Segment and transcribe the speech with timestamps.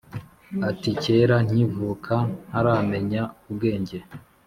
[0.69, 2.13] Ati "kera nkivuka
[2.49, 3.97] Ntaramenya ubwenge